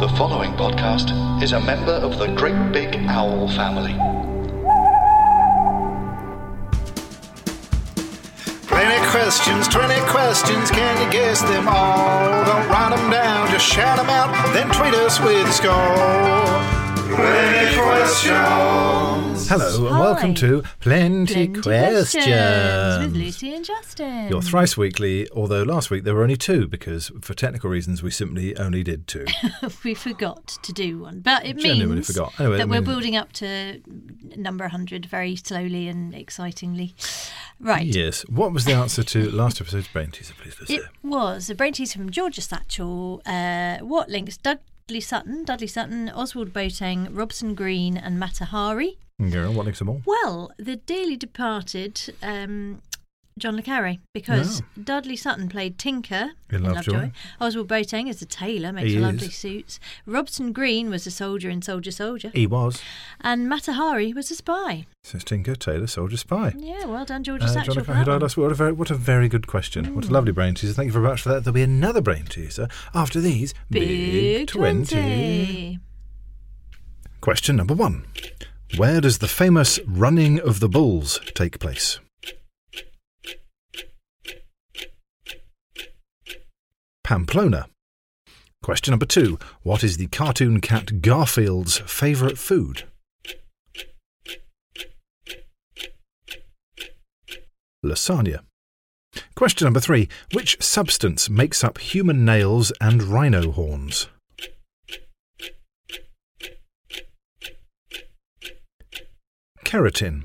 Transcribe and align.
The 0.00 0.08
following 0.18 0.50
podcast 0.54 1.12
is 1.40 1.52
a 1.52 1.60
member 1.60 1.92
of 1.92 2.18
the 2.18 2.26
Great 2.26 2.72
Big 2.72 2.96
Owl 3.08 3.46
family. 3.48 3.94
20 8.66 9.10
questions, 9.10 9.68
20 9.68 9.94
questions, 10.10 10.70
can 10.72 11.06
you 11.06 11.12
guess 11.12 11.42
them 11.42 11.68
all? 11.68 12.44
Don't 12.44 12.68
write 12.68 12.96
them 12.96 13.08
down, 13.08 13.48
just 13.52 13.66
shout 13.66 13.96
them 13.96 14.10
out, 14.10 14.32
then 14.52 14.66
tweet 14.72 14.94
us 14.94 15.20
with 15.20 15.46
a 15.46 15.52
score. 15.52 16.63
20 17.14 17.76
questions. 17.76 19.48
Hello 19.48 19.86
and 19.86 19.94
Hi. 19.94 20.00
welcome 20.00 20.34
to 20.34 20.62
Plenty, 20.80 21.46
Plenty 21.48 21.60
Questions. 21.60 22.26
with 23.06 23.14
Lucy 23.14 23.54
and 23.54 23.64
Justin. 23.64 24.28
Your 24.28 24.42
thrice 24.42 24.76
weekly, 24.76 25.28
although 25.30 25.62
last 25.62 25.90
week 25.92 26.02
there 26.02 26.14
were 26.14 26.22
only 26.22 26.36
two 26.36 26.66
because 26.66 27.12
for 27.20 27.34
technical 27.34 27.70
reasons 27.70 28.02
we 28.02 28.10
simply 28.10 28.56
only 28.56 28.82
did 28.82 29.06
two. 29.06 29.26
we 29.84 29.94
forgot 29.94 30.48
to 30.64 30.72
do 30.72 30.98
one, 30.98 31.20
but 31.20 31.46
it 31.46 31.56
Genuinely 31.58 31.96
means 31.96 32.08
forgot. 32.08 32.32
Anyway, 32.40 32.56
that 32.56 32.64
it 32.64 32.68
we're 32.68 32.76
means- 32.80 32.86
building 32.88 33.14
up 33.16 33.32
to 33.34 33.80
number 34.36 34.64
100 34.64 35.06
very 35.06 35.36
slowly 35.36 35.86
and 35.86 36.14
excitingly. 36.16 36.96
Right. 37.60 37.86
yes. 37.86 38.22
What 38.22 38.52
was 38.52 38.64
the 38.64 38.72
answer 38.72 39.04
to 39.04 39.30
last 39.30 39.60
episode's 39.60 39.86
brain 39.86 40.10
teaser, 40.10 40.34
please, 40.34 40.58
Lucy? 40.58 40.74
It 40.76 40.82
was 41.04 41.48
a 41.48 41.54
brain 41.54 41.74
teaser 41.74 41.96
from 41.98 42.10
Georgia 42.10 42.40
Satchel. 42.40 43.22
Uh, 43.24 43.78
what 43.78 44.08
links 44.08 44.36
Dudley 44.86 45.00
Sutton, 45.00 45.44
Dudley 45.44 45.66
Sutton, 45.66 46.10
Ozwald 46.14 46.52
Boateng, 46.52 47.08
Robson 47.10 47.54
Green, 47.54 47.96
and 47.96 48.20
Mata 48.20 48.44
Hari? 48.44 48.98
Girl, 49.30 49.50
what 49.50 49.64
links 49.64 49.78
them 49.78 49.88
all? 49.88 50.02
Well, 50.04 50.50
the 50.58 50.76
Daily 50.76 51.16
departed 51.16 52.14
um, 52.22 52.82
John 53.36 53.56
le 53.56 53.62
Carre, 53.62 53.96
because 54.12 54.60
Oh. 54.62 54.64
Dudley 54.84 55.16
Sutton 55.16 55.48
played 55.48 55.76
Tinker 55.76 56.30
In 56.50 56.62
Lovejoy. 56.62 57.10
Ozwald 57.40 57.66
Boateng 57.66 58.08
is 58.08 58.22
a 58.22 58.26
tailor, 58.26 58.72
makes 58.72 58.92
He 58.92 58.98
lovely 59.00 59.26
is. 59.26 59.34
suits. 59.34 59.80
Robson 60.06 60.52
Green 60.52 60.88
was 60.88 61.04
a 61.04 61.10
soldier 61.10 61.50
in 61.50 61.60
Soldier 61.60 61.90
Soldier, 61.90 62.30
He 62.32 62.46
was. 62.46 62.80
and 63.20 63.48
Mata 63.48 63.72
Hari 63.72 64.12
was 64.12 64.30
a 64.30 64.36
spy. 64.36 64.86
Says 65.02 65.24
Tinker, 65.24 65.56
Taylor, 65.56 65.88
Soldier, 65.88 66.16
Spy. 66.16 66.54
Yeah, 66.56 66.84
well 66.86 67.04
done, 67.04 67.24
Georgia 67.24 67.46
Uh, 67.46 67.48
Satchel. 67.48 67.74
John 67.74 67.84
that 68.04 68.06
one. 68.06 68.20
what, 68.44 68.52
a 68.52 68.54
very, 68.54 68.72
what 68.72 68.90
a 68.92 68.94
very 68.94 69.28
good 69.28 69.48
question. 69.48 69.96
What 69.96 70.06
a 70.06 70.12
lovely 70.12 70.30
brain 70.32 70.54
teaser. 70.54 70.72
Thank 70.72 70.86
you 70.86 70.92
very 70.92 71.04
much 71.04 71.22
for 71.22 71.30
that. 71.30 71.42
There'll 71.42 71.54
be 71.54 71.62
another 71.62 72.00
brain 72.00 72.26
teaser 72.26 72.68
after 72.94 73.20
these 73.20 73.52
Big 73.68 74.46
20. 74.46 74.84
20. 74.94 75.78
Question 77.20 77.56
number 77.56 77.74
one 77.74 78.04
Where 78.76 79.00
does 79.00 79.18
the 79.18 79.28
famous 79.28 79.80
Running 79.86 80.38
of 80.40 80.60
the 80.60 80.68
Bulls 80.68 81.18
take 81.34 81.58
place? 81.58 81.98
Pamplona. 87.04 87.66
Question 88.62 88.92
number 88.92 89.04
two 89.04 89.38
What 89.62 89.84
is 89.84 89.98
the 89.98 90.06
cartoon 90.06 90.62
cat 90.62 91.02
Garfield's 91.02 91.78
favourite 91.80 92.38
food? 92.38 92.84
Lasagna. 97.84 98.40
Question 99.36 99.66
number 99.66 99.80
three 99.80 100.08
Which 100.32 100.60
substance 100.62 101.28
makes 101.28 101.62
up 101.62 101.76
human 101.76 102.24
nails 102.24 102.72
and 102.80 103.02
rhino 103.02 103.50
horns? 103.50 104.08
Keratin. 109.64 110.24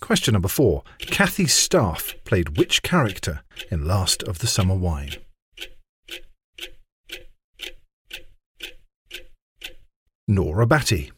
Question 0.00 0.32
number 0.32 0.48
four. 0.48 0.82
Kathy 0.98 1.46
Staff 1.46 2.14
played 2.24 2.56
which 2.56 2.82
character 2.82 3.42
in 3.70 3.86
Last 3.86 4.22
of 4.22 4.38
the 4.38 4.46
Summer 4.46 4.74
Wine? 4.74 5.10
Nora 10.34 10.66
Batty. 10.66 11.12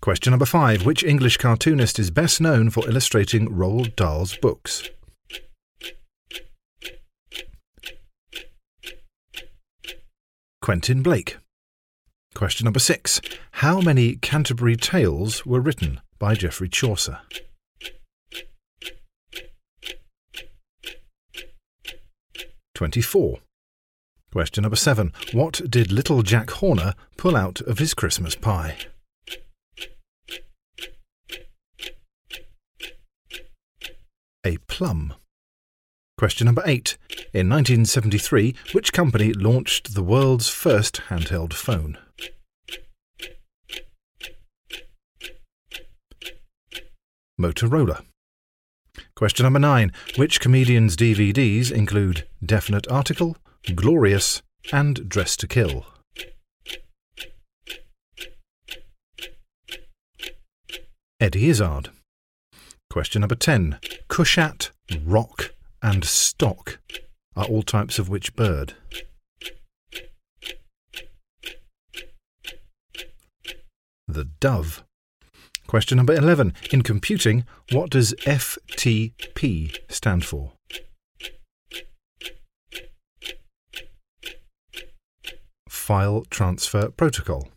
Question 0.00 0.30
number 0.30 0.46
five. 0.46 0.86
Which 0.86 1.04
English 1.04 1.36
cartoonist 1.36 1.98
is 1.98 2.10
best 2.10 2.40
known 2.40 2.70
for 2.70 2.88
illustrating 2.88 3.48
Roald 3.48 3.94
Dahl's 3.96 4.36
books? 4.36 4.88
Quentin 10.60 11.02
Blake. 11.02 11.38
Question 12.34 12.64
number 12.64 12.78
six. 12.78 13.20
How 13.52 13.80
many 13.80 14.14
Canterbury 14.16 14.76
Tales 14.76 15.44
were 15.44 15.60
written 15.60 16.00
by 16.18 16.34
Geoffrey 16.34 16.68
Chaucer? 16.68 17.18
Twenty-four. 22.74 23.38
Question 24.32 24.62
number 24.62 24.76
seven. 24.76 25.12
What 25.32 25.60
did 25.68 25.92
little 25.92 26.22
Jack 26.22 26.48
Horner 26.50 26.94
pull 27.18 27.36
out 27.36 27.60
of 27.60 27.78
his 27.78 27.92
Christmas 27.92 28.34
pie? 28.34 28.78
A 34.44 34.56
plum. 34.68 35.12
Question 36.16 36.46
number 36.46 36.62
eight. 36.64 36.96
In 37.34 37.50
1973, 37.50 38.54
which 38.72 38.94
company 38.94 39.34
launched 39.34 39.94
the 39.94 40.02
world's 40.02 40.48
first 40.48 41.02
handheld 41.10 41.52
phone? 41.52 41.98
Motorola. 47.38 48.02
Question 49.14 49.44
number 49.44 49.58
nine. 49.58 49.92
Which 50.16 50.40
comedian's 50.40 50.96
DVDs 50.96 51.70
include 51.70 52.26
Definite 52.44 52.88
Article, 52.90 53.36
Glorious, 53.74 54.42
and 54.72 55.08
Dress 55.08 55.36
to 55.36 55.46
Kill? 55.46 55.86
Eddie 61.20 61.48
Izzard. 61.48 61.90
Question 62.90 63.20
number 63.20 63.36
10. 63.36 63.78
Cushat, 64.08 64.70
rock, 65.04 65.54
and 65.80 66.04
stock 66.04 66.80
are 67.36 67.44
all 67.44 67.62
types 67.62 68.00
of 68.00 68.08
which 68.08 68.34
bird? 68.34 68.74
The 74.08 74.24
dove. 74.40 74.82
Question 75.68 75.96
number 75.96 76.12
11. 76.12 76.52
In 76.72 76.82
computing, 76.82 77.44
what 77.70 77.90
does 77.90 78.12
FTP 78.24 79.78
stand 79.88 80.24
for? 80.24 80.52
File 85.82 86.24
Transfer 86.30 86.90
Protocol. 86.90 87.48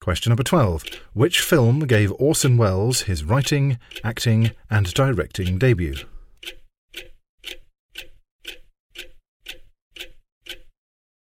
Question 0.00 0.30
number 0.30 0.42
12. 0.42 0.84
Which 1.12 1.42
film 1.42 1.80
gave 1.80 2.10
Orson 2.12 2.56
Welles 2.56 3.02
his 3.02 3.22
writing, 3.22 3.78
acting, 4.02 4.52
and 4.70 4.94
directing 4.94 5.58
debut? 5.58 5.96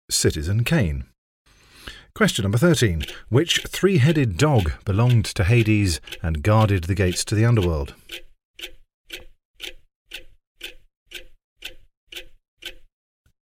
Citizen 0.09 0.63
Kane. 0.63 1.07
Question 2.15 2.45
number 2.45 2.59
13. 2.59 3.03
Which 3.29 3.65
three 3.67 3.99
headed 3.99 4.39
dog 4.39 4.75
belonged 4.85 5.25
to 5.25 5.43
Hades 5.43 6.01
and 6.23 6.45
guarded 6.45 6.85
the 6.85 6.95
gates 6.95 7.25
to 7.25 7.35
the 7.35 7.45
underworld? 7.45 7.95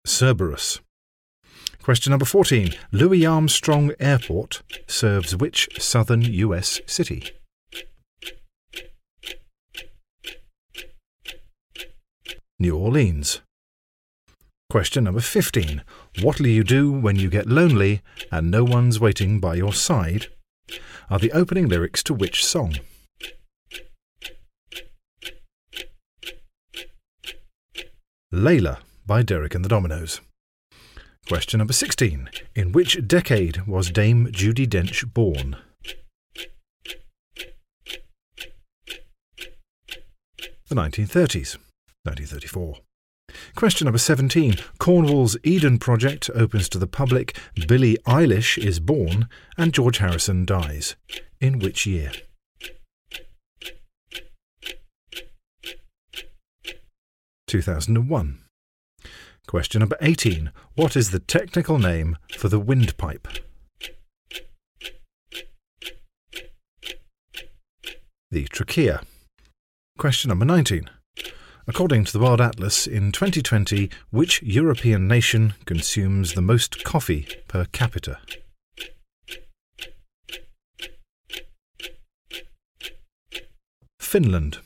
Cerberus. 0.04 0.80
Question 1.82 2.10
number 2.10 2.26
14. 2.26 2.72
Louis 2.92 3.24
Armstrong 3.24 3.92
Airport 3.98 4.62
serves 4.86 5.34
which 5.34 5.68
southern 5.80 6.22
US 6.22 6.80
city? 6.86 7.24
New 12.58 12.76
Orleans. 12.76 13.40
Question 14.68 15.04
number 15.04 15.20
15. 15.20 15.82
What'll 16.22 16.46
you 16.46 16.62
do 16.62 16.92
when 16.92 17.16
you 17.16 17.30
get 17.30 17.48
lonely 17.48 18.02
and 18.30 18.50
no 18.50 18.62
one's 18.62 19.00
waiting 19.00 19.40
by 19.40 19.54
your 19.54 19.72
side? 19.72 20.26
Are 21.08 21.18
the 21.18 21.32
opening 21.32 21.66
lyrics 21.66 22.02
to 22.04 22.14
which 22.14 22.44
song? 22.44 22.76
Layla. 28.32 28.78
by 29.06 29.22
Derek 29.22 29.56
and 29.56 29.64
the 29.64 29.68
Dominos. 29.68 30.20
Question 31.30 31.58
number 31.58 31.72
16. 31.72 32.28
In 32.56 32.72
which 32.72 33.06
decade 33.06 33.64
was 33.64 33.92
Dame 33.92 34.26
Judi 34.32 34.66
Dench 34.66 35.14
born? 35.14 35.56
The 40.68 40.74
1930s. 40.74 41.56
1934. 42.02 42.78
Question 43.54 43.84
number 43.84 43.98
17. 43.98 44.56
Cornwall's 44.78 45.36
Eden 45.44 45.78
Project 45.78 46.28
opens 46.34 46.68
to 46.68 46.78
the 46.78 46.88
public. 46.88 47.38
Billie 47.68 47.96
Eilish 48.08 48.58
is 48.58 48.80
born 48.80 49.28
and 49.56 49.72
George 49.72 49.98
Harrison 49.98 50.44
dies. 50.44 50.96
In 51.40 51.60
which 51.60 51.86
year? 51.86 52.10
Two 57.46 57.62
thousand 57.62 57.96
and 57.96 58.10
one. 58.10 58.40
Question 59.50 59.80
number 59.80 59.96
18. 60.00 60.52
What 60.76 60.96
is 60.96 61.10
the 61.10 61.18
technical 61.18 61.80
name 61.80 62.16
for 62.38 62.48
the 62.48 62.60
windpipe? 62.60 63.26
The 68.30 68.44
trachea. 68.44 69.02
Question 69.98 70.28
number 70.28 70.44
19. 70.44 70.88
According 71.66 72.04
to 72.04 72.12
the 72.12 72.20
World 72.20 72.40
Atlas, 72.40 72.86
in 72.86 73.10
2020, 73.10 73.90
which 74.10 74.40
European 74.40 75.08
nation 75.08 75.54
consumes 75.64 76.34
the 76.34 76.42
most 76.42 76.84
coffee 76.84 77.26
per 77.48 77.64
capita? 77.72 78.20
Finland. 83.98 84.58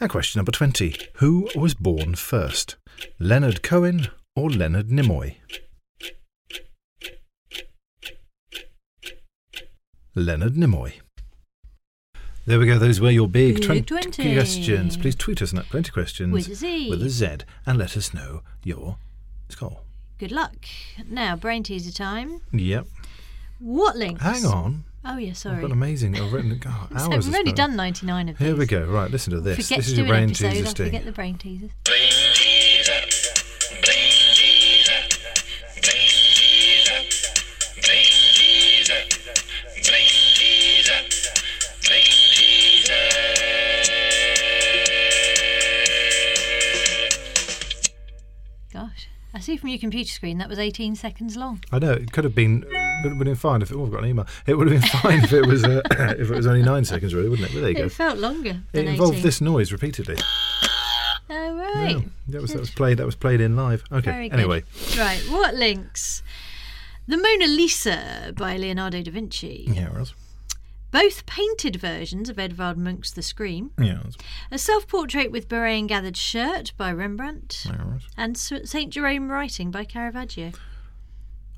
And 0.00 0.08
question 0.08 0.38
number 0.38 0.52
20. 0.52 0.96
Who 1.16 1.50
was 1.54 1.74
born 1.74 2.14
first? 2.14 2.76
Leonard 3.18 3.62
Cohen 3.62 4.08
or 4.34 4.50
Leonard 4.50 4.88
Nimoy? 4.88 5.36
Leonard 10.14 10.54
Nimoy. 10.54 10.94
There 12.46 12.58
we 12.58 12.66
go. 12.66 12.78
Those 12.78 13.00
were 13.00 13.10
your 13.10 13.26
big, 13.28 13.56
Big 13.56 13.64
20 13.64 13.82
20. 13.82 14.34
questions. 14.34 14.96
Please 14.96 15.16
tweet 15.16 15.42
us 15.42 15.52
at 15.52 15.68
20 15.68 15.90
questions 15.90 16.32
With 16.32 16.48
a 16.48 16.54
Z. 16.54 16.88
with 16.88 17.02
a 17.02 17.10
Z 17.10 17.38
and 17.66 17.76
let 17.76 17.96
us 17.96 18.14
know 18.14 18.42
your 18.62 18.98
score. 19.48 19.80
Good 20.18 20.32
luck. 20.32 20.54
Now, 21.10 21.36
brain 21.36 21.62
teaser 21.64 21.92
time. 21.92 22.40
Yep. 22.52 22.86
What 23.58 23.96
links? 23.96 24.22
Hang 24.22 24.44
on. 24.46 24.84
Oh, 25.04 25.18
yeah, 25.18 25.30
I've 25.30 25.36
sorry. 25.36 25.60
got 25.60 25.70
amazing. 25.70 26.18
I've 26.18 26.32
written 26.32 26.60
oh, 26.66 26.88
hours. 26.94 27.02
so 27.02 27.08
we've 27.10 27.34
already 27.34 27.52
done 27.52 27.76
99 27.76 28.28
of 28.30 28.38
these. 28.38 28.46
Here 28.46 28.56
we 28.56 28.66
go. 28.66 28.84
Right, 28.86 29.10
listen 29.10 29.32
to 29.34 29.40
this. 29.40 29.56
Forget 29.56 29.78
this 29.78 29.88
is 29.88 29.98
your 29.98 30.06
brain 30.06 30.30
episode, 30.30 30.50
teaser 30.52 30.66
sting. 30.66 30.86
forget 30.86 31.04
the 31.04 31.12
brain 31.12 31.36
teasers. 31.38 31.70
I 49.76 49.78
see 49.78 49.82
from 49.82 49.90
your 49.90 49.90
computer 49.90 50.10
screen 50.10 50.38
that 50.38 50.48
was 50.48 50.58
18 50.58 50.94
seconds 50.96 51.36
long. 51.36 51.62
I 51.70 51.78
know 51.78 51.92
it 51.92 52.12
could 52.12 52.24
have 52.24 52.34
been, 52.34 52.62
It 52.62 53.02
would 53.02 53.10
have 53.10 53.18
been 53.18 53.34
fine 53.34 53.62
if 53.62 53.70
it. 53.70 53.74
Oh, 53.76 53.84
I've 53.84 53.90
got 53.92 54.04
an 54.04 54.10
email. 54.10 54.26
It 54.46 54.54
would 54.54 54.70
have 54.70 54.80
been 54.80 54.88
fine 55.00 55.22
if 55.24 55.32
it 55.32 55.46
was, 55.46 55.64
uh, 55.64 55.82
if 56.18 56.30
it 56.30 56.36
was 56.36 56.46
only 56.46 56.62
nine 56.62 56.84
seconds, 56.84 57.14
really, 57.14 57.28
wouldn't 57.28 57.48
it? 57.50 57.54
But 57.54 57.60
there 57.60 57.70
you 57.70 57.76
go. 57.76 57.84
It 57.84 57.92
felt 57.92 58.18
longer 58.18 58.62
It 58.72 58.86
involved 58.86 59.14
18. 59.14 59.22
this 59.24 59.40
noise 59.40 59.72
repeatedly. 59.72 60.16
Oh, 61.28 61.56
right. 61.56 61.90
Yeah, 61.90 62.00
that 62.28 62.42
was 62.42 62.52
that 62.52 62.60
was 62.60 62.70
played. 62.70 62.98
That 62.98 63.06
was 63.06 63.16
played 63.16 63.40
in 63.40 63.56
live. 63.56 63.82
Okay. 63.90 64.30
Anyway, 64.30 64.62
Right, 64.96 65.20
what 65.28 65.54
links? 65.54 66.22
The 67.08 67.16
Mona 67.16 67.46
Lisa 67.46 68.32
by 68.36 68.56
Leonardo 68.56 69.02
da 69.02 69.10
Vinci. 69.10 69.64
yeah, 69.68 69.86
it 69.86 69.94
was. 69.94 70.14
Both 70.96 71.26
painted 71.26 71.76
versions 71.76 72.30
of 72.30 72.38
Edvard 72.38 72.78
Munch's 72.78 73.12
The 73.12 73.20
Scream. 73.20 73.70
Yeah. 73.78 74.04
A 74.50 74.56
self 74.56 74.88
portrait 74.88 75.30
with 75.30 75.46
beret 75.46 75.78
and 75.78 75.88
gathered 75.90 76.16
shirt 76.16 76.72
by 76.78 76.90
Rembrandt. 76.90 77.66
It. 77.66 78.02
And 78.16 78.38
St. 78.38 78.88
Jerome 78.88 79.30
Writing 79.30 79.70
by 79.70 79.84
Caravaggio. 79.84 80.52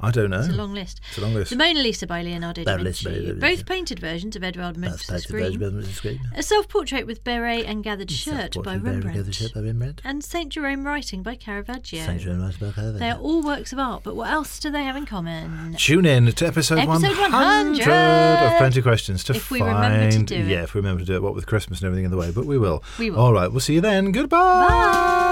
I 0.00 0.10
don't 0.12 0.30
know. 0.30 0.38
It's 0.40 0.48
a 0.48 0.52
long 0.52 0.74
list. 0.74 1.00
It's 1.08 1.18
a 1.18 1.20
long 1.20 1.34
list. 1.34 1.50
The 1.50 1.56
Mona 1.56 1.80
Lisa 1.80 2.06
by 2.06 2.22
Leonardo 2.22 2.62
da 2.62 2.76
Vinci. 2.76 3.32
Both 3.32 3.66
painted 3.66 3.98
versions 3.98 4.36
of 4.36 4.44
Edvard 4.44 4.76
Munch's 4.76 5.24
Scream. 5.24 5.82
Scream. 5.84 6.20
A 6.36 6.42
self 6.42 6.68
portrait 6.68 7.06
with 7.06 7.24
beret 7.24 7.66
and 7.66 7.82
gathered 7.82 8.10
shirt 8.10 8.56
by 8.62 8.76
Rembrandt. 8.76 9.34
Shirt 9.34 9.54
by 9.54 9.60
Rembrandt. 9.60 10.00
And 10.04 10.22
St. 10.22 10.50
Jerome 10.50 10.84
Writing 10.86 11.22
by 11.22 11.34
Caravaggio. 11.34 12.04
Saint 12.04 12.20
Jerome 12.20 12.42
Writing 12.42 12.68
by 12.68 12.72
Caravaggio. 12.72 12.98
They 12.98 13.10
are 13.10 13.18
all 13.18 13.42
works 13.42 13.72
of 13.72 13.78
art, 13.80 14.02
but 14.04 14.14
what 14.14 14.30
else 14.30 14.60
do 14.60 14.70
they 14.70 14.84
have 14.84 14.94
in 14.96 15.04
common? 15.06 15.74
Tune 15.76 16.06
in 16.06 16.26
to 16.26 16.46
episode, 16.46 16.78
Episode 16.78 17.18
100 17.18 17.32
100 17.32 18.52
of 18.52 18.58
Plenty 18.58 18.82
Questions 18.82 19.24
to 19.24 19.34
If 19.34 19.50
we 19.50 19.58
find. 19.58 19.74
remember 19.74 20.10
to 20.12 20.22
do 20.22 20.34
it. 20.36 20.46
Yeah, 20.46 20.62
if 20.62 20.74
we 20.74 20.78
remember 20.80 21.00
to 21.00 21.06
do 21.06 21.14
it, 21.14 21.22
what 21.22 21.34
with 21.34 21.46
Christmas 21.46 21.80
and 21.80 21.86
everything 21.86 22.04
in 22.04 22.10
the 22.10 22.16
way, 22.16 22.30
but 22.30 22.46
we 22.46 22.56
will. 22.56 22.84
We 22.98 23.10
will. 23.10 23.18
All 23.18 23.32
right, 23.32 23.50
we'll 23.50 23.60
see 23.60 23.74
you 23.74 23.80
then. 23.80 24.12
Goodbye. 24.12 24.38
Bye. 24.68 25.24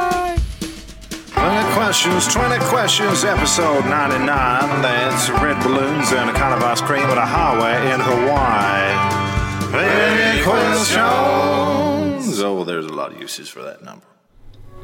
20 1.76 1.88
questions, 1.88 2.24
20 2.32 2.58
questions, 2.70 3.24
episode 3.24 3.84
99. 3.84 4.24
That's 4.80 5.28
red 5.28 5.62
balloons 5.62 6.10
and 6.10 6.30
a 6.30 6.32
kind 6.32 6.54
of 6.54 6.62
ice 6.62 6.80
cream 6.80 7.02
at 7.02 7.18
a 7.18 7.20
highway 7.20 7.92
in 7.92 8.00
Hawaii. 8.00 8.96
20 9.72 10.42
questions. 10.42 12.40
Oh, 12.40 12.64
there's 12.64 12.86
a 12.86 12.94
lot 12.94 13.12
of 13.12 13.20
uses 13.20 13.50
for 13.50 13.62
that 13.62 13.84
number. 13.84 14.06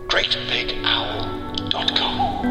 GreatBigOwl.com. 0.09 2.43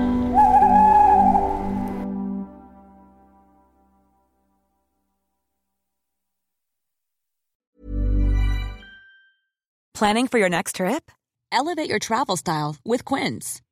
Planning 9.94 10.26
for 10.26 10.40
your 10.40 10.50
next 10.50 10.78
trip? 10.78 11.12
Elevate 11.52 11.88
your 11.88 12.00
travel 12.00 12.38
style 12.38 12.78
with 12.84 13.06
Quince. 13.06 13.62